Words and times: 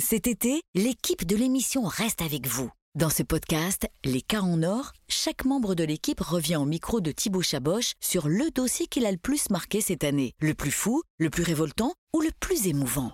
Cet 0.00 0.26
été, 0.26 0.62
l'équipe 0.74 1.26
de 1.26 1.36
l'émission 1.36 1.82
reste 1.82 2.22
avec 2.22 2.46
vous. 2.46 2.70
Dans 2.94 3.10
ce 3.10 3.22
podcast, 3.22 3.86
Les 4.06 4.22
cas 4.22 4.40
en 4.40 4.62
or, 4.62 4.92
chaque 5.06 5.44
membre 5.44 5.74
de 5.74 5.84
l'équipe 5.84 6.20
revient 6.20 6.56
au 6.56 6.64
micro 6.64 7.02
de 7.02 7.12
Thibaut 7.12 7.42
Chaboch 7.42 7.92
sur 8.00 8.26
le 8.26 8.50
dossier 8.50 8.86
qu'il 8.86 9.04
a 9.04 9.12
le 9.12 9.18
plus 9.18 9.50
marqué 9.50 9.82
cette 9.82 10.02
année. 10.02 10.32
Le 10.40 10.54
plus 10.54 10.70
fou, 10.70 11.02
le 11.18 11.28
plus 11.28 11.42
révoltant 11.42 11.92
ou 12.14 12.22
le 12.22 12.30
plus 12.40 12.68
émouvant? 12.68 13.12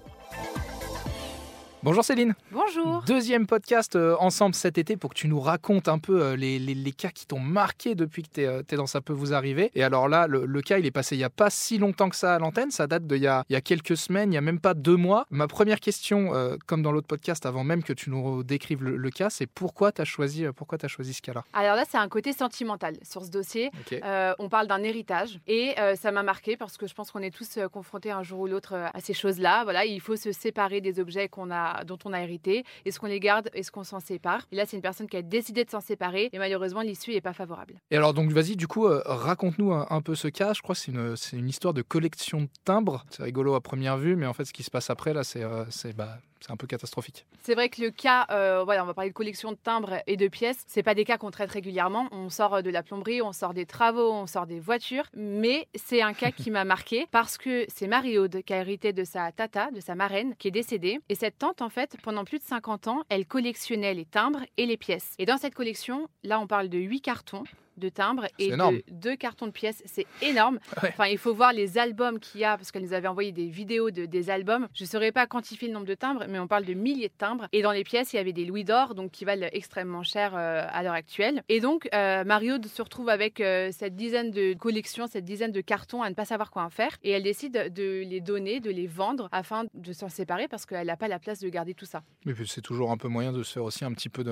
Bonjour 1.85 2.05
Céline. 2.05 2.35
Bonjour. 2.51 3.05
Deuxième 3.07 3.47
podcast 3.47 3.95
euh, 3.95 4.17
ensemble 4.19 4.57
cet 4.57 4.79
été 4.79 4.97
pour 4.97 5.11
que 5.11 5.15
tu 5.15 5.29
nous 5.29 5.39
racontes 5.39 5.87
un 5.87 6.01
peu 6.01 6.21
euh, 6.21 6.37
les, 6.37 6.59
les- 6.59 6.75
les 6.75 6.91
cas 6.93 7.11
qui 7.11 7.25
t'ont 7.25 7.39
marqué 7.39 7.95
depuis 7.95 8.25
que 8.25 8.29
tu 8.35 8.41
es, 8.41 8.77
dans 8.77 8.87
Ça 8.89 9.01
peut 9.01 9.13
vous 9.13 9.33
arriver. 9.33 9.71
Et 9.77 9.85
alors 9.85 10.09
là, 10.09 10.27
le, 10.27 10.45
le 10.45 10.61
cas, 10.61 10.79
il 10.79 10.87
est 10.87 10.91
passé 10.91 11.15
il 11.15 11.19
n'y 11.19 11.25
a 11.25 11.31
pas 11.31 11.51
si 11.51 11.79
longtemps 11.79 12.09
que 12.11 12.17
ça 12.17 12.35
à 12.35 12.39
l'antenne. 12.41 12.73
Ça 12.73 12.89
date 12.89 13.07
d'il 13.07 13.19
y 13.23 13.29
y 13.49 13.57
a 13.57 13.61
quelques 13.61 13.97
semaines, 13.97 14.29
il 14.29 14.33
n'y 14.33 14.37
a 14.37 14.41
même 14.43 14.59
pas 14.59 14.75
deux 14.75 14.97
mois. 14.97 15.25
Ma 15.31 15.47
première 15.47 15.79
question, 15.79 16.35
euh, 16.35 16.57
comme 16.67 16.83
dans 16.83 16.91
l'autre 16.91 17.07
podcast, 17.07 17.47
avant 17.47 17.63
même 17.63 17.85
que 17.85 17.93
tu 17.93 18.11
nous 18.11 18.43
décrives 18.43 18.83
le, 18.83 18.97
le 18.97 19.11
cas, 19.11 19.31
c'est 19.31 19.47
pourquoi 19.47 19.93
tu 19.93 20.03
as, 20.03 20.05
choisi, 20.05 20.47
euh, 20.47 20.53
pourquoi 20.53 20.79
as 20.83 20.89
choisi 20.89 21.15
ce 21.15 21.23
cas-là? 21.23 21.45
Alors 21.53 21.77
là, 21.77 21.85
c'est 21.89 21.99
un 21.99 22.09
côté 22.09 22.33
sentimental 22.33 22.97
sur 23.09 23.25
ce 23.25 23.31
dossier. 23.31 23.71
Euh, 23.93 24.35
on 24.41 24.49
parle 24.49 24.67
d'un 24.67 24.83
héritage 24.83 25.39
et 25.47 25.75
euh, 25.79 25.95
ça 25.95 26.11
m'a 26.11 26.25
marqué 26.25 26.57
parce 26.57 26.77
que 26.77 26.89
je 26.89 26.95
pense 26.95 27.13
qu'on 27.13 27.23
est 27.23 27.31
tous 27.35 27.57
euh, 27.57 27.69
confrontés 27.69 28.11
un 28.11 28.25
jour 28.25 28.41
ou 28.41 28.47
l'autre 28.49 28.75
euh, 28.75 28.87
à 28.93 29.01
ces 29.01 29.15
choses-là. 29.15 29.63
Voilà, 29.63 29.85
il 29.85 30.01
faut 30.01 30.17
se 30.17 30.33
séparer 30.33 30.81
des 30.81 30.99
objets 30.99 31.29
qu'on 31.29 31.51
a, 31.53 31.68
dont 31.87 31.99
on 32.05 32.13
a 32.13 32.21
hérité. 32.21 32.65
Est-ce 32.85 32.99
qu'on 32.99 33.07
les 33.07 33.21
garde 33.21 33.51
Est-ce 33.55 33.71
qu'on 33.71 33.85
s'en 33.85 34.01
sépare 34.01 34.47
Et 34.53 34.57
là, 34.57 34.67
c'est 34.67 34.77
une 34.77 34.83
personne 34.83 35.09
qui 35.09 35.17
a 35.17 35.23
décidé 35.23 35.65
de 35.65 35.71
s'en 35.71 35.81
séparer 35.81 36.31
et 36.33 36.39
malheureusement, 36.39 36.81
l'issue 36.81 37.13
n'est 37.13 37.21
pas 37.21 37.33
favorable. 37.33 37.75
Et 37.91 37.97
alors, 37.97 38.15
donc, 38.15 38.33
vas-y, 38.33 38.57
du 38.57 38.67
coup, 38.67 38.87
euh, 38.87 39.03
raconte-nous 39.07 39.73
un, 39.73 40.03
peu 40.03 40.15
ce 40.15 40.29
cas. 40.29 40.53
Je 40.53 40.63
crois 40.63 40.75
que 40.75 41.17
c'est 41.17 41.37
une, 41.37 41.49
histoire 41.49 41.75
de 41.75 41.83
collection 41.83 42.43
de 42.43 42.49
timbres. 42.65 43.05
C'est 43.11 43.23
rigolo 43.23 43.55
à 43.55 43.61
première 43.61 43.97
vue, 43.97 44.17
mais 44.17 44.27
en 44.27 44.33
fait, 44.33 44.45
ce 44.45 44.53
qui 44.53 44.63
se 44.63 44.71
passe 44.71 44.91
après, 44.91 45.13
là, 45.13 45.25
c'est 45.25 45.43
euh, 45.43 45.65
bah, 45.97 46.19
c'est 46.41 46.53
un 46.53 46.57
peu 46.57 46.67
catastrophique. 46.67 47.27
C'est 47.43 47.55
vrai 47.55 47.69
que 47.69 47.81
le 47.81 47.91
cas, 47.91 48.27
euh, 48.31 48.63
voilà, 48.65 48.83
on 48.83 48.87
va 48.87 48.95
parler 48.95 49.11
de 49.11 49.15
collection 49.15 49.53
de 49.53 49.57
timbres 49.57 50.03
et 50.07 50.17
de 50.17 50.29
pièces. 50.29 50.65
C'est 50.67 50.83
pas 50.83 50.95
des 50.95 51.05
cas 51.05 51.19
qu'on 51.19 51.31
traite 51.31 51.51
régulièrement. 51.51 52.09
On 52.13 52.29
sort 52.29 52.55
euh, 52.55 52.63
de 52.63 52.71
la 52.71 52.83
plomberie, 52.83 53.23
on 53.23 53.33
sort 53.33 53.55
des 53.55 53.67
travaux, 53.67 54.13
on 54.13 54.27
sort 54.27 54.47
des 54.47 54.61
voitures. 54.61 55.05
Mais 55.15 55.69
c'est 55.75 56.03
un 56.03 56.13
cas 56.13 56.31
qui 56.31 56.51
m'a 56.51 56.65
marqué 56.67 57.07
parce 57.11 57.39
que 57.39 57.67
c'est 57.69 57.87
Marie-Aude 57.87 58.43
qui 58.43 58.53
a 58.53 58.59
hérité 58.59 58.93
de 58.93 59.05
sa 59.05 59.33
tata, 59.33 59.71
de 59.71 59.81
sa 59.81 59.95
marraine, 59.95 60.35
qui 60.37 60.49
est 60.49 60.53
décédée. 60.53 61.01
Et 61.09 61.15
cette 61.15 61.39
tante, 61.39 61.63
en 61.63 61.69
fait, 61.69 61.97
pendant 62.03 62.25
plus 62.25 62.39
de 62.39 62.45
50 62.45 62.89
ans, 62.89 63.03
elle 63.09 63.27
collectionnait 63.27 63.95
les 63.95 64.05
timbres 64.05 64.45
et 64.57 64.67
les 64.67 64.77
pièces. 64.77 65.15
Et 65.19 65.27
dans 65.27 65.39
cette 65.39 65.55
collection, 65.55 66.09
là, 66.23 66.41
on 66.41 66.47
parle 66.47 66.69
de 66.69 66.79
8 66.79 67.01
cartons 67.01 67.45
de 67.79 67.89
timbres 67.89 68.27
et 68.39 68.51
de 68.51 68.83
deux 68.91 69.17
cartons 69.17 69.47
de 69.47 69.53
pièces. 69.53 69.83
C'est 69.87 70.07
énorme. 70.23 70.59
Ouais. 70.83 70.91
Enfin, 70.91 71.07
il 71.07 71.19
faut 71.19 71.35
voir 71.35 71.53
les 71.53 71.79
albums 71.79 72.19
qu'il 72.19 72.41
y 72.41 72.45
a 72.45 72.57
parce 72.57 72.71
qu'elle 72.71 72.83
nous 72.83 72.93
avait 72.93 73.09
envoyé 73.09 73.33
des 73.33 73.47
vidéos 73.47 73.91
de, 73.91 74.07
des 74.07 74.31
albums. 74.31 74.69
Je 74.75 74.85
ne 74.85 74.89
saurais 74.89 75.13
pas 75.13 75.27
quantifier 75.27 75.69
le 75.69 75.75
nombre 75.75 75.87
de 75.87 75.95
timbres, 75.95 76.25
mais 76.29 76.39
on 76.39 76.47
parle 76.47 76.65
de 76.65 76.75
milliers 76.75 77.09
de 77.09 77.15
timbres. 77.17 77.49
Et 77.53 77.63
dans 77.63 77.73
les 77.73 77.85
pièces, 77.85 78.13
il 78.13 78.17
y 78.17 78.19
avait 78.19 78.33
des 78.33 78.45
louis 78.45 78.65
d'or, 78.65 78.95
donc 78.95 79.11
qui 79.11 79.25
valent 79.25 79.47
extrêmement 79.53 80.03
cher 80.03 80.35
euh, 80.35 80.67
à 80.69 80.83
l'heure 80.83 80.95
actuelle. 80.95 81.43
Et 81.49 81.61
donc, 81.61 81.89
euh, 81.95 82.25
Mario 82.25 82.57
se 82.63 82.83
retrouve 82.83 83.09
avec 83.09 83.41
euh, 83.41 83.71
cette 83.73 83.97
dizaine 83.97 84.31
de 84.31 84.55
collections, 84.55 85.07
cette 85.07 85.25
dizaine 85.25 85.53
de 85.53 85.61
cartons 85.61 86.03
à 86.03 86.11
ne 86.11 86.15
pas 86.15 86.25
savoir 86.25 86.51
quoi 86.51 86.65
en 86.65 86.71
faire. 86.71 86.97
Et 87.03 87.11
elle 87.11 87.23
décide 87.23 87.73
de 87.75 88.03
les 88.03 88.21
donner, 88.21 88.61
de 88.61 88.71
les 88.71 88.87
vendre 88.87 89.29
afin 89.33 89.65
de 89.75 89.93
s'en 89.93 90.09
séparer 90.09 90.49
parce 90.49 90.67
qu'elle 90.67 90.87
n'a 90.87 90.97
pas 90.97 91.09
la 91.09 91.19
place 91.19 91.41
de 91.41 91.49
garder 91.49 91.75
tout 91.75 91.87
ça. 91.87 92.03
Mais 92.25 92.35
c'est 92.47 92.63
toujours 92.63 92.91
un 92.91 92.97
peu 92.97 93.09
moyen 93.09 93.33
de 93.33 93.43
se 93.43 93.53
faire 93.53 93.65
aussi 93.65 93.85
un 93.85 93.93
petit 93.93 94.09
peu 94.09 94.25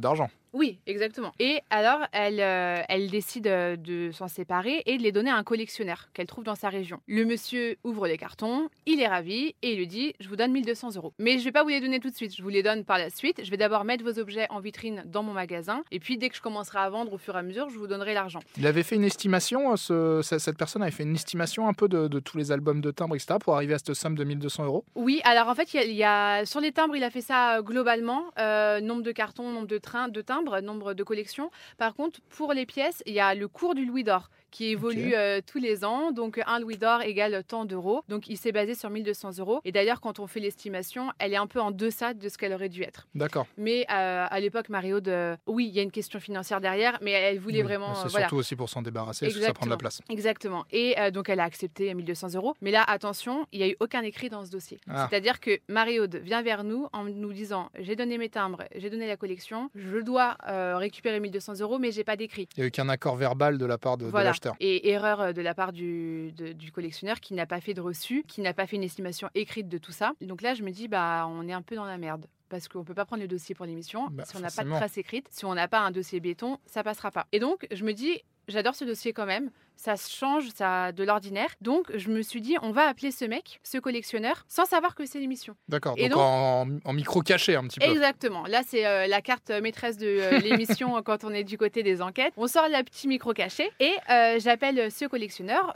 d'argent. 0.00 0.30
Oui, 0.52 0.78
exactement. 0.86 1.32
Et 1.38 1.60
alors, 1.70 2.00
elle, 2.12 2.40
euh, 2.40 2.82
elle 2.88 3.10
décide 3.10 3.46
euh, 3.46 3.76
de 3.76 4.10
s'en 4.12 4.28
séparer 4.28 4.82
et 4.86 4.96
de 4.98 5.02
les 5.02 5.12
donner 5.12 5.30
à 5.30 5.36
un 5.36 5.42
collectionneur 5.44 6.08
qu'elle 6.14 6.26
trouve 6.26 6.44
dans 6.44 6.54
sa 6.54 6.68
région. 6.68 7.00
Le 7.06 7.24
monsieur 7.24 7.76
ouvre 7.84 8.06
les 8.06 8.18
cartons, 8.18 8.68
il 8.86 9.00
est 9.00 9.06
ravi 9.08 9.54
et 9.62 9.72
il 9.72 9.78
lui 9.78 9.86
dit 9.86 10.14
Je 10.20 10.28
vous 10.28 10.36
donne 10.36 10.52
1200 10.52 10.96
euros. 10.96 11.12
Mais 11.18 11.38
je 11.38 11.44
vais 11.44 11.52
pas 11.52 11.62
vous 11.62 11.68
les 11.68 11.80
donner 11.80 12.00
tout 12.00 12.10
de 12.10 12.14
suite, 12.14 12.34
je 12.36 12.42
vous 12.42 12.48
les 12.48 12.62
donne 12.62 12.84
par 12.84 12.98
la 12.98 13.10
suite. 13.10 13.40
Je 13.44 13.50
vais 13.50 13.56
d'abord 13.56 13.84
mettre 13.84 14.04
vos 14.04 14.18
objets 14.18 14.46
en 14.50 14.60
vitrine 14.60 15.02
dans 15.06 15.22
mon 15.22 15.32
magasin 15.32 15.82
et 15.90 16.00
puis 16.00 16.18
dès 16.18 16.28
que 16.28 16.36
je 16.36 16.40
commencerai 16.42 16.78
à 16.78 16.88
vendre 16.90 17.12
au 17.12 17.18
fur 17.18 17.34
et 17.36 17.38
à 17.38 17.42
mesure, 17.42 17.68
je 17.70 17.78
vous 17.78 17.86
donnerai 17.86 18.14
l'argent. 18.14 18.40
Il 18.56 18.66
avait 18.66 18.82
fait 18.82 18.96
une 18.96 19.04
estimation, 19.04 19.72
euh, 19.72 19.76
ce- 19.76 20.20
ce- 20.22 20.38
cette 20.38 20.56
personne 20.56 20.82
avait 20.82 20.90
fait 20.90 21.02
une 21.04 21.14
estimation 21.14 21.68
un 21.68 21.72
peu 21.74 21.88
de, 21.88 22.08
de 22.08 22.20
tous 22.20 22.38
les 22.38 22.52
albums 22.52 22.80
de 22.80 22.90
timbres, 22.90 23.14
etc., 23.16 23.34
pour 23.40 23.54
arriver 23.56 23.74
à 23.74 23.78
cette 23.78 23.94
somme 23.94 24.14
de 24.16 24.24
1200 24.24 24.64
euros. 24.64 24.84
Oui, 24.94 25.20
alors 25.24 25.48
en 25.48 25.54
fait, 25.54 25.72
il 25.74 25.76
y 25.76 25.80
a, 25.80 25.84
il 25.84 25.94
y 25.96 26.04
a- 26.04 26.44
sur 26.46 26.60
les 26.60 26.72
timbres, 26.72 26.96
il 26.96 27.04
a 27.04 27.10
fait 27.10 27.20
ça 27.20 27.60
globalement, 27.62 28.24
euh, 28.38 28.80
nombre 28.80 29.02
de 29.02 29.12
cartons, 29.12 29.50
nombre 29.50 29.66
de 29.66 29.78
trains, 29.78 30.08
de 30.08 30.20
timbres, 30.20 30.37
nombre 30.60 30.94
de 30.94 31.02
collections. 31.02 31.50
Par 31.76 31.94
contre, 31.94 32.20
pour 32.28 32.52
les 32.52 32.66
pièces, 32.66 33.02
il 33.06 33.14
y 33.14 33.20
le 33.34 33.48
cours 33.48 33.74
du 33.74 33.84
louis 33.84 34.04
d'or 34.04 34.30
qui 34.50 34.66
évolue 34.66 35.14
euh, 35.14 35.40
tous 35.44 35.58
les 35.58 35.84
ans. 35.84 36.12
Donc 36.12 36.40
un 36.46 36.58
louis 36.60 36.76
d'or 36.76 37.02
égale 37.02 37.42
tant 37.46 37.64
d'euros. 37.64 38.02
Donc 38.08 38.28
il 38.28 38.36
s'est 38.36 38.52
basé 38.52 38.74
sur 38.74 38.90
1200 38.90 39.38
euros. 39.38 39.60
Et 39.64 39.72
d'ailleurs, 39.72 40.00
quand 40.00 40.18
on 40.18 40.26
fait 40.26 40.40
l'estimation, 40.40 41.10
elle 41.18 41.32
est 41.32 41.36
un 41.36 41.46
peu 41.46 41.60
en 41.60 41.70
deçà 41.70 42.14
de 42.14 42.28
ce 42.28 42.38
qu'elle 42.38 42.52
aurait 42.52 42.68
dû 42.68 42.82
être. 42.82 43.06
D'accord. 43.14 43.46
Mais 43.56 43.86
euh, 43.90 44.26
à 44.28 44.40
l'époque, 44.40 44.68
Marie-Aude, 44.68 45.08
euh, 45.08 45.36
oui, 45.46 45.66
il 45.68 45.74
y 45.74 45.80
a 45.80 45.82
une 45.82 45.90
question 45.90 46.20
financière 46.20 46.60
derrière, 46.60 46.98
mais 47.02 47.12
elle 47.12 47.38
voulait 47.38 47.58
Oui, 47.58 47.62
vraiment. 47.62 47.94
C'est 47.94 48.08
voilà. 48.08 48.26
surtout 48.26 48.36
aussi 48.36 48.56
pour 48.56 48.68
s'en 48.68 48.82
débarrasser, 48.82 49.26
parce 49.26 49.38
que 49.38 49.44
ça 49.44 49.54
prend 49.54 49.66
de 49.66 49.70
la 49.70 49.76
place. 49.76 50.00
Exactement. 50.08 50.64
Et 50.70 50.94
donc, 51.12 51.28
elle 51.28 51.40
a 51.40 51.44
accepté 51.44 51.92
1200 51.94 52.34
euros. 52.34 52.54
Mais 52.60 52.70
là, 52.70 52.82
attention, 52.82 53.46
il 53.52 53.58
n'y 53.60 53.64
a 53.64 53.68
eu 53.68 53.76
aucun 53.80 54.02
écrit 54.02 54.28
dans 54.28 54.44
ce 54.44 54.50
dossier. 54.50 54.78
Ah. 54.88 55.06
C'est-à-dire 55.08 55.40
que 55.40 55.58
Marie-Aude 55.68 56.16
vient 56.16 56.42
vers 56.42 56.64
nous 56.64 56.88
en 56.92 57.04
nous 57.04 57.32
disant 57.32 57.70
J'ai 57.78 57.96
donné 57.96 58.18
mes 58.18 58.28
timbres, 58.28 58.64
j'ai 58.74 58.90
donné 58.90 59.06
la 59.06 59.16
collection, 59.16 59.70
je 59.74 59.98
dois 59.98 60.36
euh, 60.48 60.76
récupérer 60.76 61.20
1200 61.20 61.60
euros, 61.60 61.78
mais 61.78 61.90
j'ai 61.92 62.04
pas 62.04 62.16
d'écrit. 62.16 62.48
Il 62.56 62.60
n'y 62.60 62.64
a 62.64 62.66
eu 62.68 62.70
qu'un 62.70 62.88
accord 62.88 63.16
verbal 63.16 63.58
de 63.58 63.66
la 63.66 63.78
part 63.78 63.96
de, 63.96 64.06
de 64.06 64.10
Voilà. 64.10 64.32
Et 64.60 64.90
erreur 64.90 65.20
euh, 65.20 65.32
de 65.32 65.42
la 65.42 65.54
part 65.54 65.72
du, 65.72 66.32
de- 66.32 66.52
du 66.52 66.72
collectionneur 66.72 67.20
qui 67.20 67.34
n'a 67.34 67.46
pas 67.46 67.60
fait 67.60 67.74
de 67.74 67.80
reçu, 67.80 68.24
qui 68.26 68.40
n'a 68.40 68.52
pas 68.54 68.66
fait 68.66 68.76
une 68.76 68.82
estimation 68.84 69.28
écrite 69.34 69.68
de 69.68 69.78
tout 69.78 69.92
ça. 69.92 70.12
Donc 70.20 70.42
là, 70.42 70.54
je 70.54 70.62
me 70.62 70.70
dis, 70.70 70.88
bah, 70.88 71.26
on 71.28 71.46
est 71.48 71.52
un 71.52 71.62
peu 71.62 71.74
dans 71.76 71.84
la 71.84 71.98
merde. 71.98 72.26
Parce 72.48 72.66
qu'on 72.66 72.78
ne 72.78 72.84
peut 72.84 72.94
pas 72.94 73.04
prendre 73.04 73.20
le 73.22 73.28
dossier 73.28 73.54
pour 73.54 73.66
l'émission. 73.66 74.06
Bah, 74.10 74.24
si 74.24 74.36
on 74.36 74.40
n'a 74.40 74.50
pas 74.50 74.62
de 74.64 74.68
trace 74.78 74.96
écrite, 74.96 75.26
si 75.30 75.44
on 75.44 75.54
n'a 75.54 75.68
pas 75.68 75.80
un 75.80 75.90
dossier 75.90 76.18
béton, 76.20 76.58
ça 76.64 76.82
passera 76.82 77.10
pas. 77.10 77.26
Et 77.32 77.40
donc, 77.40 77.66
je 77.70 77.84
me 77.84 77.92
dis, 77.92 78.22
j'adore 78.48 78.74
ce 78.74 78.84
dossier 78.86 79.12
quand 79.12 79.26
même. 79.26 79.50
Ça 79.78 79.94
change 79.94 80.48
ça, 80.48 80.90
de 80.90 81.04
l'ordinaire. 81.04 81.50
Donc, 81.60 81.86
je 81.96 82.10
me 82.10 82.20
suis 82.22 82.40
dit, 82.40 82.56
on 82.62 82.72
va 82.72 82.88
appeler 82.88 83.12
ce 83.12 83.24
mec, 83.24 83.60
ce 83.62 83.78
collectionneur, 83.78 84.44
sans 84.48 84.64
savoir 84.64 84.96
que 84.96 85.06
c'est 85.06 85.20
l'émission. 85.20 85.54
D'accord. 85.68 85.94
Donc, 85.94 86.08
donc- 86.10 86.18
en, 86.18 86.66
en 86.84 86.92
micro 86.92 87.22
caché 87.22 87.54
un 87.54 87.62
petit 87.68 87.78
peu. 87.78 87.86
Exactement. 87.86 88.44
Là, 88.48 88.62
c'est 88.66 88.84
euh, 88.84 89.06
la 89.06 89.22
carte 89.22 89.50
maîtresse 89.50 89.96
de 89.96 90.06
euh, 90.08 90.38
l'émission 90.40 91.00
quand 91.04 91.22
on 91.22 91.30
est 91.30 91.44
du 91.44 91.56
côté 91.56 91.84
des 91.84 92.02
enquêtes. 92.02 92.32
On 92.36 92.48
sort 92.48 92.68
la 92.68 92.82
petit 92.82 93.06
micro 93.06 93.32
caché 93.32 93.70
et 93.78 93.92
euh, 94.10 94.40
j'appelle 94.40 94.90
ce 94.90 95.04
collectionneur 95.04 95.72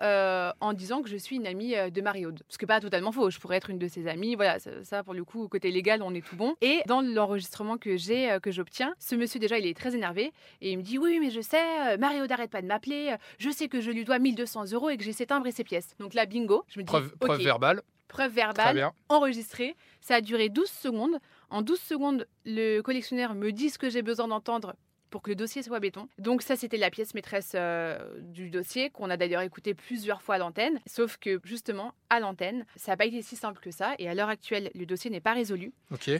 en 0.61 0.73
disant 0.73 1.01
que 1.03 1.09
je 1.09 1.17
suis 1.17 1.37
une 1.37 1.47
amie 1.47 1.75
de 1.93 2.01
Marie-Aude. 2.01 2.43
Ce 2.49 2.59
qui 2.59 2.65
n'est 2.65 2.69
pas 2.69 2.81
totalement 2.81 3.13
faux. 3.13 3.31
Je 3.31 3.39
pourrais 3.39 3.59
être 3.59 3.71
une 3.71 3.79
de 3.79 3.87
ses 3.87 4.09
amies. 4.09 4.35
Voilà, 4.35 4.59
ça, 4.59 4.71
ça, 4.83 5.05
pour 5.05 5.15
le 5.15 5.23
coup, 5.25 5.47
côté 5.47 5.71
légal, 5.71 6.03
on 6.03 6.13
est 6.13 6.27
tout 6.27 6.35
bon. 6.37 6.57
Et 6.61 6.81
dans 6.87 7.03
l'enregistrement 7.03 7.77
que 7.79 7.97
j'ai, 7.97 8.37
que 8.43 8.51
j'obtiens, 8.51 8.95
ce 8.99 9.15
monsieur 9.15 9.39
déjà, 9.39 9.59
il 9.59 9.67
est 9.67 9.77
très 9.79 9.95
énervé 9.95 10.33
et 10.61 10.73
il 10.73 10.79
me 10.79 10.83
dit 10.83 10.99
oui, 10.99 11.19
mais 11.21 11.31
je 11.31 11.41
sais, 11.41 11.63
euh, 11.87 11.97
Marie-Aude 11.99 12.33
arrête 12.33 12.51
pas 12.51 12.63
de 12.63 12.67
m'appeler. 12.67 13.15
Je 13.39 13.51
sais 13.51 13.69
que 13.69 13.81
je 13.81 13.92
lui 13.93 14.05
dois 14.05 14.19
1200 14.19 14.73
euros 14.73 14.91
et 14.91 14.97
que 14.97 15.05
j'ai 15.05 15.13
ses 15.13 15.27
timbres 15.27 15.47
et 15.47 15.53
ses 15.53 15.65
pièces. 15.65 15.95
Donc 15.99 16.15
là, 16.15 16.27
bingo. 16.27 16.65
Je 16.69 16.79
me 16.79 16.85
dis 16.85 16.87
Preuve, 16.87 17.13
ok, 17.15 17.19
preuve 17.19 17.43
verbale. 17.43 17.83
preuve 18.09 18.33
verbale 18.33 18.75
bien. 18.75 18.93
enregistré. 19.09 19.77
Ça 20.01 20.17
a 20.17 20.21
duré 20.21 20.49
12 20.49 20.69
secondes. 20.69 21.17
En 21.51 21.63
12 21.63 21.81
secondes, 21.81 22.27
le 22.45 22.81
collectionneur 22.81 23.35
me 23.35 23.53
dit 23.53 23.71
ce 23.71 23.79
que 23.79 23.91
j'ai 23.91 24.03
besoin 24.03 24.29
d'entendre 24.29 24.75
pour 25.13 25.23
que 25.23 25.31
le 25.31 25.37
dossier 25.37 25.63
soit 25.63 25.79
béton. 25.79 26.09
Donc 26.19 26.43
ça, 26.43 26.57
c'était 26.57 26.77
la 26.79 26.91
pièce 26.91 27.15
maîtresse 27.15 27.53
euh, 27.55 27.99
du 28.21 28.51
dossier 28.51 28.91
qu'on 28.91 29.11
a 29.11 29.17
d'ailleurs 29.17 29.43
écouté 29.43 29.75
plusieurs 29.75 30.23
fois 30.23 30.35
à 30.35 30.39
l'antenne. 30.39 30.81
Sauf 30.87 31.19
que 31.19 31.41
justement, 31.45 31.93
à 32.11 32.19
l'antenne, 32.19 32.65
ça 32.77 32.93
n'a 32.93 32.97
pas 32.97 33.05
été 33.05 33.23
si 33.23 33.37
simple 33.37 33.61
que 33.61 33.71
ça. 33.71 33.95
Et 34.01 34.09
à 34.09 34.15
l'heure 34.15 34.29
actuelle, 34.31 34.71
le 34.75 34.87
dossier 34.87 35.11
n'est 35.11 35.21
pas 35.21 35.35
résolu 35.35 35.73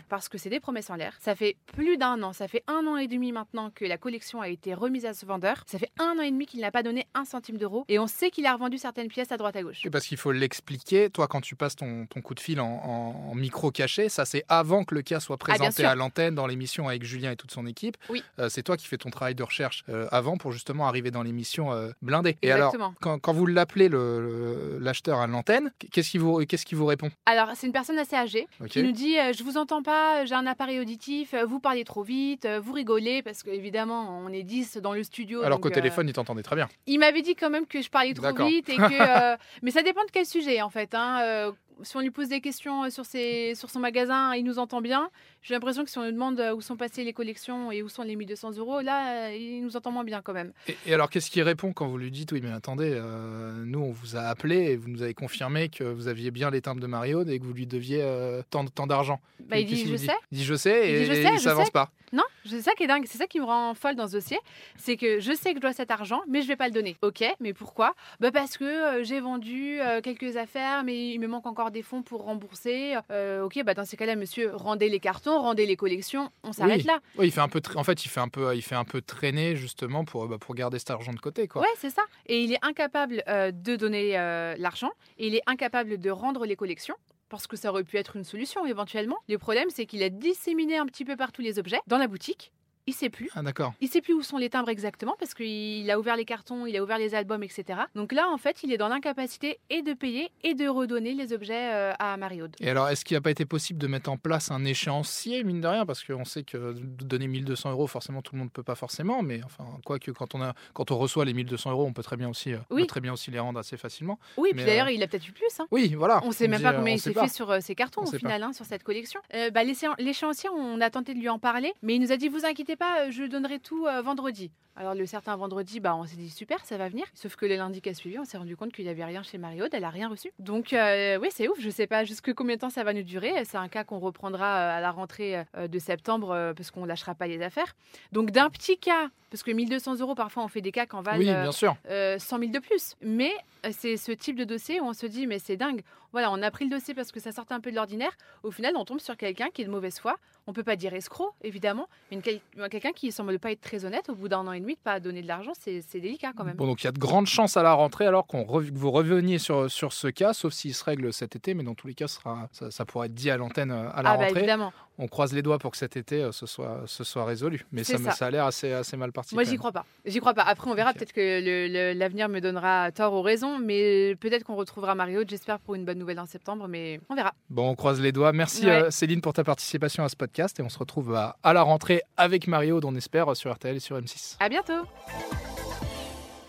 parce 0.09 0.29
que 0.29 0.39
c'est 0.39 0.51
des 0.51 0.61
promesses 0.61 0.91
en 0.91 0.95
l'air. 0.97 1.17
Ça 1.21 1.35
fait 1.35 1.57
plus 1.67 1.97
d'un 1.97 2.23
an, 2.23 2.33
ça 2.33 2.47
fait 2.47 2.63
un 2.69 2.87
an 2.87 2.97
et 2.99 3.09
demi 3.09 3.33
maintenant 3.33 3.71
que 3.71 3.85
la 3.87 3.97
collection 3.99 4.41
a 4.41 4.49
été 4.49 4.75
remise 4.75 5.07
à 5.07 5.15
ce 5.15 5.25
vendeur. 5.27 5.65
Ça 5.67 5.79
fait 5.79 5.91
un 5.99 6.19
an 6.19 6.23
et 6.23 6.31
demi 6.31 6.47
qu'il 6.47 6.61
n'a 6.61 6.71
pas 6.71 6.83
donné 6.83 7.07
un 7.15 7.25
centime 7.25 7.57
d'euro. 7.57 7.85
Et 7.89 7.99
on 7.99 8.07
sait 8.07 8.31
qu'il 8.31 8.45
a 8.47 8.53
revendu 8.53 8.77
certaines 8.79 9.09
pièces 9.09 9.33
à 9.33 9.39
droite 9.39 9.57
à 9.57 9.63
gauche. 9.63 9.85
Et 9.87 9.91
parce 9.91 10.07
qu'il 10.07 10.19
faut 10.19 10.33
l'expliquer, 10.33 11.09
toi, 11.11 11.27
quand 11.29 11.41
tu 11.41 11.57
passes 11.57 11.77
ton, 11.77 12.07
ton 12.07 12.21
coup 12.21 12.35
de 12.35 12.41
fil 12.41 12.61
en, 12.61 12.67
en- 12.67 13.31
en 13.31 13.35
micro 13.35 13.71
caché, 13.71 14.09
ça 14.11 14.25
c'est 14.27 14.45
avant 14.49 14.85
que 14.85 14.95
le 14.95 15.01
cas 15.03 15.19
soit 15.21 15.37
Ah, 15.41 15.45
présenté 15.57 15.85
à 15.85 15.95
l'antenne 15.95 16.35
dans 16.35 16.47
l'émission 16.47 16.89
avec 16.89 17.03
Julien 17.05 17.31
et 17.33 17.37
toute 17.37 17.51
son 17.53 17.67
équipe. 17.67 17.97
Oui. 18.11 18.23
Euh, 18.39 18.49
c'est 18.51 18.63
toi 18.63 18.77
qui 18.77 18.82
fais 18.89 18.99
ton 18.99 19.11
travail 19.11 19.35
de 19.35 19.43
recherche 19.43 19.85
euh, 19.89 20.07
avant 20.11 20.37
pour 20.37 20.53
justement 20.53 20.87
arriver 20.87 21.11
dans 21.11 21.23
l'émission 21.23 21.73
euh, 21.73 21.91
blindée. 22.03 22.37
Et 22.43 22.51
alors, 22.53 22.69
Exactement. 22.75 22.95
quand, 23.01 23.19
quand 23.19 23.33
vous 23.33 23.47
l'appelez 23.47 23.89
le- 23.89 24.21
le- 24.21 24.79
l'acheteur 24.81 25.19
à 25.21 25.27
l'antenne, 25.27 25.73
qu'est-ce 25.93 26.11
qu'il 26.11 26.21
vous, 26.21 26.39
qu'est-ce 26.47 26.75
vous 26.75 26.87
répond? 26.87 27.11
Alors, 27.27 27.49
c'est 27.55 27.67
une 27.67 27.73
personne 27.73 27.99
assez 27.99 28.17
âgée 28.17 28.47
qui 28.69 28.83
nous 28.83 28.93
dit 28.93 29.19
euh, 29.19 29.33
Je 29.33 29.43
vous 29.45 29.57
entends 29.57 29.83
pas, 29.83 30.25
j'ai 30.25 30.35
un 30.35 30.47
appareil 30.47 30.81
auditif, 30.81 31.35
vous 31.47 31.61
parlez 31.61 31.85
trop 31.85 32.03
vite, 32.03 32.47
vous 32.63 32.73
rigolez, 32.73 33.23
parce 33.23 33.43
qu'évidemment, 33.43 34.21
on 34.25 34.33
est 34.33 34.43
10 34.43 34.79
dans 34.79 34.93
le 34.95 35.03
studio. 35.03 35.43
Alors 35.43 35.61
qu'au 35.61 35.71
téléphone, 35.71 36.09
il 36.09 36.13
t'entendait 36.13 36.43
très 36.43 36.57
bien. 36.57 36.69
il 36.87 36.99
m'avait 36.99 37.23
dit 37.23 37.35
quand 37.35 37.51
même 37.51 37.67
que 37.67 37.83
je 37.83 37.91
parlais 37.91 38.15
trop 38.15 38.35
vite 38.47 38.69
et 38.69 38.77
que. 38.77 39.37
mais 39.63 39.71
ça 39.71 39.83
dépend 39.83 40.05
de 40.05 40.11
quel 40.11 40.27
sujet, 40.27 40.63
en 40.63 40.71
fait. 40.71 40.95
hein, 40.95 41.53
si 41.83 41.97
on 41.97 42.01
lui 42.01 42.11
pose 42.11 42.29
des 42.29 42.41
questions 42.41 42.85
euh, 42.85 42.91
sur, 42.91 43.05
ses, 43.05 43.55
sur 43.55 43.71
son 43.71 43.81
magasin, 43.81 44.35
il 44.35 44.45
nous 44.45 44.59
entend 44.59 44.81
bien. 44.81 45.11
J'ai 45.43 45.55
l'impression 45.55 45.85
que 45.85 45.91
si 45.91 45.99
on 45.99 46.05
lui 46.05 46.13
demande 46.13 46.39
euh, 46.41 46.55
où 46.55 46.61
sont 46.61 46.77
passées 46.77 47.05
les 47.05 47.13
collections 47.13 47.71
et 47.73 47.83
où 47.83 47.89
sont 47.89 48.03
les 48.03 48.17
1200 48.17 48.53
euros, 48.59 48.81
là, 48.81 49.27
euh, 49.29 49.35
il 49.37 49.63
nous 49.63 49.77
entend 49.77 49.91
moins 49.91 50.05
bien 50.05 50.23
quand 50.23 50.33
même. 50.33 50.53
Et, 50.69 50.77
et 50.87 50.95
alors, 50.95 51.11
qu'est-ce 51.11 51.31
qu'il 51.31 51.43
répond 51.43 51.73
quand 51.73 51.89
vous 51.89 51.99
lui 51.99 52.11
dites 52.11 52.33
Oui, 52.33 52.41
mais 52.43 52.53
attendez, 52.53 52.93
euh, 52.95 53.65
nous, 53.65 53.81
on 53.81 53.91
vous 53.91 54.17
a 54.17 54.21
appelé 54.23 54.57
et 54.73 54.77
vous 54.77 54.89
nous 54.89 55.03
avez 55.03 55.15
confirmé 55.15 55.69
que 55.69 55.85
vous 55.85 56.09
aviez 56.09 56.31
bien 56.31 56.51
les 56.51 56.61
timbres 56.63 56.81
de 56.81 56.87
Mario 56.87 57.25
et 57.27 57.39
que 57.39 57.45
vous 57.45 57.53
lui 57.55 57.67
deviez 57.67 58.03
euh, 58.03 58.43
tant, 58.51 58.65
tant 58.67 58.87
d'argent 58.87 59.21
Bah, 59.49 59.59
il 59.59 59.67
dit 59.67 59.87
Je 59.87 59.97
sais. 59.97 60.13
Il 60.31 60.39
dit 60.39 60.45
Je 60.45 60.55
sais 60.55 60.89
Il 60.91 60.95
et, 60.95 60.99
dit, 61.01 61.07
Je 61.07 61.13
et 61.13 61.23
sais, 61.23 61.33
je 61.35 61.43
ça 61.43 61.51
avance 61.53 61.67
sais. 61.67 61.73
pas. 61.73 61.91
Non, 62.13 62.23
c'est 62.45 62.63
ça 62.63 62.73
qui 62.73 62.85
est 62.85 62.87
dingue, 62.87 63.05
c'est 63.07 63.19
ça 63.19 63.27
qui 63.27 63.41
me 63.41 63.45
rend 63.45 63.75
folle 63.75 63.95
dans 63.95 64.07
ce 64.09 64.13
dossier, 64.13 64.39
c'est 64.77 64.97
que 64.97 65.21
je 65.21 65.33
sais 65.33 65.51
que 65.51 65.57
je 65.57 65.61
dois 65.63 65.73
cet 65.73 65.91
argent, 65.91 66.23
mais 66.29 66.43
je 66.43 66.49
vais 66.49 66.57
pas 66.57 66.67
le 66.67 66.73
donner. 66.75 66.97
Ok, 67.03 67.25
mais 67.41 67.53
pourquoi? 67.53 67.95
Bah 68.21 68.31
Parce 68.33 68.57
que 68.57 68.65
euh, 68.65 69.05
j'ai 69.05 69.21
vendu 69.21 69.81
euh, 69.81 70.01
quelques 70.01 70.37
affaires, 70.37 70.85
mais 70.85 71.09
il 71.11 71.19
me 71.19 71.27
manque 71.27 71.47
encore 71.47 71.71
des 71.71 71.83
fonds 71.83 72.03
pour 72.03 72.25
rembourser. 72.25 72.97
Euh, 73.11 73.43
ok, 73.45 73.63
bah 73.65 73.75
dans 73.75 73.85
ces 73.85 73.97
cas-là, 73.97 74.17
monsieur, 74.17 74.51
rendez 74.55 74.89
les 74.89 75.01
cartons, 75.01 75.41
rendez 75.41 75.67
les 75.67 75.77
collections, 75.77 76.31
on 76.43 76.53
s'arrête 76.53 76.79
Oui. 76.79 76.85
là. 76.87 76.99
Oui, 77.19 77.27
il 77.27 77.33
fait 77.33 77.41
un 77.41 77.49
peu. 77.49 77.61
En 77.77 77.85
fait, 77.85 78.05
il 78.05 78.09
fait 78.09 78.21
un 78.21 78.29
peu, 78.29 78.55
il 78.55 78.63
fait 78.63 78.75
un 78.75 78.85
peu 78.85 79.01
traîner 79.03 79.57
justement 79.57 80.05
pour, 80.05 80.27
bah, 80.27 80.39
pour 80.39 80.55
garder 80.55 80.79
cet 80.79 80.91
argent 80.91 81.13
de 81.13 81.21
côté, 81.21 81.49
quoi. 81.49 81.63
Ouais, 81.63 81.69
c'est 81.79 81.91
ça. 81.91 82.03
Et 82.27 82.43
il 82.43 82.53
est 82.53 82.65
incapable 82.65 83.23
de 83.27 83.77
donner 83.77 84.13
l'argent, 84.59 84.91
et 85.19 85.27
il 85.27 85.35
est 85.35 85.43
incapable 85.47 85.99
de 85.99 86.11
rendre 86.11 86.45
les 86.47 86.57
collections. 86.57 86.97
Parce 87.33 87.47
que 87.47 87.57
ça 87.57 87.71
aurait 87.71 87.83
pu 87.83 87.97
être 87.97 88.17
une 88.17 88.25
solution 88.25 88.67
éventuellement. 88.67 89.17
Le 89.27 89.39
problème, 89.39 89.71
c'est 89.71 89.87
qu'il 89.87 90.03
a 90.03 90.11
disséminé 90.11 90.77
un 90.77 90.85
petit 90.85 91.07
peu 91.07 91.17
partout 91.17 91.41
les 91.41 91.59
objets 91.59 91.81
dans 91.87 91.97
la 91.97 92.07
boutique. 92.07 92.53
Il 92.89 92.95
sait 92.95 93.11
plus. 93.11 93.31
Ah 93.37 93.43
d'accord. 93.43 93.75
Il 93.81 93.89
sait 93.89 94.01
plus 94.01 94.13
où 94.13 94.23
sont 94.23 94.39
les 94.39 94.51
timbres 94.51 94.69
exactement 94.69 95.15
parce 95.19 95.35
qu'il 95.35 95.89
a 95.91 95.99
ouvert 96.01 96.17
les 96.17 96.25
cartons, 96.25 96.67
il 96.67 96.77
a 96.77 96.83
ouvert 96.83 96.99
les 96.99 97.15
albums, 97.15 97.43
etc. 97.45 97.79
Donc 97.95 98.13
là, 98.13 98.29
en 98.29 98.39
fait, 98.39 98.63
il 98.65 98.73
est 98.73 98.77
dans 98.77 98.89
l'incapacité 98.89 99.61
et 99.71 99.83
de 99.83 99.93
payer 99.93 100.31
et 100.43 100.55
de 100.55 100.67
redonner 100.67 101.15
les 101.15 101.33
objets 101.33 101.73
euh, 101.73 101.93
à 102.01 102.17
Marie-Aude. 102.17 102.57
Et 102.61 102.69
alors, 102.71 102.89
est-ce 102.89 103.05
qu'il 103.05 103.17
n'a 103.17 103.21
pas 103.21 103.31
été 103.31 103.45
possible 103.45 103.79
de 103.79 103.87
mettre 103.87 104.11
en 104.11 104.17
place 104.17 104.51
un 104.51 104.65
échéancier, 104.65 105.45
mine 105.45 105.61
de 105.61 105.69
rien? 105.69 105.87
Parce 105.87 106.03
qu'on 106.03 106.25
sait 106.25 106.43
que 106.43 106.73
donner 106.77 107.29
1200 107.29 107.71
euros, 107.71 107.87
forcément, 107.87 108.21
tout 108.21 108.35
le 108.35 108.41
monde 108.41 108.49
ne 108.49 108.53
peut 108.53 108.65
pas 108.65 108.75
forcément. 108.75 109.23
Mais 109.23 109.41
enfin, 109.45 109.65
quoique, 109.85 110.11
quand 110.11 110.35
on, 110.35 110.43
a, 110.43 110.55
quand 110.75 110.91
on 110.91 110.99
reçoit 110.99 111.25
les 111.25 111.35
1200 111.35 111.71
euros, 111.71 111.85
on 111.87 111.93
peut 111.93 112.03
très 112.03 112.17
bien 112.17 112.29
aussi, 112.29 112.53
euh, 112.53 112.59
Oui. 112.71 112.87
très 112.89 113.01
bien 113.01 113.13
aussi 113.13 113.31
les 113.31 113.39
rendre 113.39 113.61
assez 113.61 113.77
facilement. 113.77 114.19
Oui, 114.37 114.51
Mais, 114.55 114.57
puis 114.57 114.67
d'ailleurs, 114.67 114.91
il 114.91 115.01
a 115.05 115.07
peut-être 115.07 115.29
eu 115.29 115.33
plus. 115.33 115.47
hein. 115.61 115.67
Oui, 115.71 115.95
voilà. 115.95 116.21
On 116.25 116.33
sait 116.33 116.49
même 116.49 116.59
dit, 116.59 116.65
pas 116.65 116.73
euh, 116.73 116.79
combien 116.79 116.95
il 116.95 117.01
s'est 117.01 117.13
fait 117.15 117.29
sur 117.29 117.49
euh, 117.51 117.61
ses 117.61 117.77
cartons 117.77 118.03
On 118.03 118.09
au 118.09 118.13
final, 118.19 118.43
hein, 118.43 118.53
sur 118.53 118.65
cette 118.65 118.83
collection. 118.83 119.21
Euh, 119.35 119.51
bah, 119.51 119.63
l'échéan- 119.63 119.95
L'échéancier, 120.01 120.51
on 120.51 120.81
a 120.81 120.91
tenté 120.91 121.15
de 121.15 121.21
lui 121.21 121.29
en 121.29 121.39
parler, 121.39 121.73
mais 121.83 121.95
il 121.95 122.01
nous 122.01 122.11
a 122.11 122.17
dit 122.17 122.29
Vous 122.29 122.45
inquiétez 122.45 122.72
pas, 122.77 123.03
euh, 123.07 123.11
je 123.11 123.25
donnerai 123.25 123.59
tout 123.59 123.87
euh, 123.87 124.03
vendredi. 124.03 124.51
Alors, 124.77 124.95
le 124.95 125.05
certain 125.07 125.37
vendredi, 125.37 125.81
bah, 125.81 125.95
on 125.95 126.05
s'est 126.07 126.17
dit 126.17 126.31
Super, 126.31 126.65
ça 126.65 126.79
va 126.79 126.89
venir. 126.89 127.05
Sauf 127.15 127.37
que 127.37 127.45
le 127.47 127.57
lundi 127.57 127.81
qui 127.83 127.89
a 127.91 127.95
suivi, 127.95 128.19
on 128.19 128.25
s'est 128.25 128.39
rendu 128.39 128.57
compte 128.57 128.73
qu'il 128.73 128.85
n'y 128.85 128.91
avait 128.91 129.05
rien 129.05 129.23
chez 129.23 129.37
Marie-Aude, 129.39 129.71
elle 129.73 129.85
a 129.85 129.91
rien 129.91 130.09
reçu. 130.09 130.31
Donc, 130.39 130.73
euh, 130.73 131.19
oui, 131.21 131.29
c'est 131.31 131.47
ouf. 131.49 131.59
Je 131.61 131.69
sais 131.71 131.87
pas 131.87 132.05
jusque 132.05 132.33
combien 132.35 132.57
de 132.57 132.61
temps 132.61 132.71
ça 132.71 132.83
va 132.83 132.93
nous 132.95 133.03
durer. 133.03 133.45
C'est 133.45 133.59
un 133.59 133.69
cas 133.69 133.85
qu'on 133.85 133.99
reprendra 133.99 134.47
euh, 134.47 134.79
à 134.79 134.81
la 134.81 134.91
rentrée 134.91 135.45
euh, 135.57 135.69
de 135.69 135.79
septembre 135.79 136.53
parce 136.57 136.71
qu'on 136.71 136.85
lâchera 136.87 137.15
pas 137.15 137.27
les 137.27 137.43
affaires. 137.43 137.75
Donc, 138.13 138.31
d'un 138.31 138.49
petit 138.49 138.79
cas, 138.79 139.09
parce 139.31 139.43
que 139.43 139.51
1200 139.51 140.01
euros, 140.01 140.15
parfois, 140.15 140.43
on 140.43 140.49
fait 140.49 140.61
des 140.63 140.73
cas 140.73 140.87
qu'en 140.87 141.03
valent 141.03 141.19
Oui, 141.19 141.29
euh, 141.29 141.43
bien 141.43 141.53
sûr. 141.53 141.77
euh, 141.91 142.19
100 142.19 142.39
000 142.39 142.51
de 142.53 142.59
plus. 142.59 142.97
Mais 143.03 143.33
c'est 143.73 143.97
ce 143.97 144.13
type 144.13 144.37
de 144.37 144.45
dossier 144.45 144.81
où 144.81 144.85
on 144.85 144.93
se 144.95 145.07
dit, 145.07 145.27
mais 145.27 145.39
c'est 145.39 145.57
dingue. 145.57 145.83
Voilà, 146.13 146.31
on 146.31 146.43
a 146.43 146.51
pris 146.51 146.67
le 146.67 146.71
dossier 146.71 146.93
parce 146.93 147.11
que 147.11 147.21
ça 147.21 147.33
sortait 147.33 147.55
un 147.55 147.61
peu 147.61 147.71
de 147.71 147.77
l'ordinaire. 147.77 148.13
Au 148.43 148.51
final, 148.51 148.75
on 148.77 148.85
tombe 148.85 149.01
sur 149.01 149.17
quelqu'un 149.17 149.49
qui 149.49 149.63
est 149.63 149.65
de 149.65 149.71
mauvaise 149.71 149.99
foi. 149.99 150.17
On 150.47 150.53
peut 150.53 150.63
pas 150.65 150.77
dire 150.77 150.93
escroc, 150.93 151.31
évidemment, 151.43 151.89
mais 152.11 152.21
quelqu'un 152.69 152.93
qui 152.93 153.11
semble 153.13 153.39
pas 153.39 153.51
être 153.53 153.61
très 153.63 153.87
honnête. 153.87 154.11
Au 154.11 154.15
bout 154.15 154.29
d'un 154.29 154.47
an 154.47 154.53
et 154.53 154.61
demi, 154.63 154.75
de 154.75 154.81
pas 154.81 154.99
donner 155.01 155.23
de 155.23 155.29
l'argent, 155.29 155.53
c'est 155.59 155.83
délicat 156.01 156.33
quand 156.37 156.45
même. 156.45 156.57
Bon, 156.57 156.67
donc 156.67 156.83
il 156.83 156.87
y 156.87 156.89
a 156.89 156.93
de 156.93 156.99
grandes 156.99 157.27
chances 157.27 157.57
à 157.57 157.63
la 157.63 157.73
rentrée 157.75 158.07
alors 158.07 158.27
qu'on 158.27 158.45
que 158.45 158.73
vous 158.73 158.91
reveniez 158.91 159.39
sur, 159.39 159.71
sur 159.71 159.93
ce 159.93 160.09
cas, 160.09 160.33
sauf 160.33 160.53
s'il 160.53 160.75
se 160.75 160.85
règle 160.85 161.13
cet 161.13 161.37
été, 161.37 161.55
mais 161.55 161.63
dans 161.65 161.75
tous 161.75 161.87
les 161.87 161.95
cas, 161.95 162.09
sera, 162.09 162.49
ça, 162.53 162.71
ça 162.71 162.85
pourrait 162.85 163.07
être 163.09 163.15
dit 163.15 163.31
à 163.31 163.37
l'antenne 163.37 163.71
euh, 163.71 163.91
à 163.93 164.03
la 164.03 164.11
ah 164.11 164.17
bah 164.17 164.25
rentrée. 164.25 164.39
évidemment. 164.41 164.73
On 164.99 165.09
croise 165.09 165.33
les 165.33 165.41
doigts 165.41 165.59
pour 165.59 165.71
que 165.71 165.79
cet 165.79 165.97
été, 165.97 166.23
euh, 166.23 166.33
ce, 166.33 166.45
soit, 166.45 166.83
ce 166.87 167.03
soit 167.03 167.25
résolu. 167.25 167.65
Mais 167.73 167.83
ça, 167.83 167.97
ça. 167.97 168.11
ça 168.13 168.27
a 168.27 168.31
l'air 168.31 168.45
assez, 168.45 168.73
assez 168.73 168.97
mal 168.99 169.11
parti. 169.11 169.35
Moi, 169.35 169.43
j'y 169.45 169.57
crois 169.57 169.73
pas. 169.73 169.87
J'y 170.05 170.21
crois 170.21 170.35
pas. 170.35 170.43
Après, 170.43 170.71
on 170.71 170.75
verra. 170.75 170.93
Peut-être 170.93 171.13
que 171.15 171.95
l'avenir 171.95 172.29
me 172.29 172.41
donnera 172.41 172.93
tort 172.93 173.15
ou 173.15 173.23
raison, 173.23 173.59
mais 173.59 174.15
peut-être 174.17 174.45
qu'on 174.45 174.55
retrouvera 174.55 174.95
Mario. 174.95 175.23
J'espère 175.27 175.59
pour 175.61 175.75
une 175.77 175.85
bonne 175.87 175.99
nouvelle 175.99 176.21
en 176.21 176.27
septembre, 176.27 176.69
mais 176.69 177.01
on 177.09 177.15
verra. 177.15 177.33
Bon, 177.49 177.71
on 177.71 177.75
croise 177.75 178.01
les 178.01 178.13
doigts. 178.13 178.33
Merci 178.33 178.67
Ouais. 178.67 178.83
euh, 178.85 178.91
Céline 178.91 179.23
pour 179.23 179.33
ta 179.33 179.45
participation 179.45 180.05
à 180.05 180.09
ce 180.11 180.17
podcast 180.17 180.61
et 180.61 180.63
on 180.63 180.69
se 180.69 180.79
retrouve 180.79 181.15
à, 181.15 181.37
à 181.43 181.53
la 181.55 181.63
rentrée 181.63 182.03
avec 182.19 182.47
Mario, 182.47 182.81
dont 182.81 182.93
on 182.93 182.95
espère, 182.97 183.35
sur 183.35 183.51
RTL 183.53 183.77
et 183.77 183.81
sur 183.81 183.97
M6. 183.99 184.37
À 184.41 184.49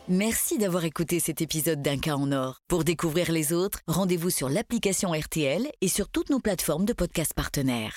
Merci 0.09 0.57
d'avoir 0.57 0.83
écouté 0.83 1.21
cet 1.21 1.41
épisode 1.41 1.81
d'Un 1.81 1.97
cas 1.97 2.15
en 2.15 2.33
or. 2.33 2.59
Pour 2.67 2.83
découvrir 2.83 3.31
les 3.31 3.53
autres, 3.53 3.79
rendez-vous 3.88 4.29
sur 4.29 4.50
l'application 4.50 5.13
RTL 5.13 5.71
et 5.79 5.88
sur 5.88 6.09
toutes 6.09 6.29
nos 6.29 6.39
plateformes 6.39 6.83
de 6.83 6.91
podcasts 6.91 7.33
partenaires. 7.33 7.95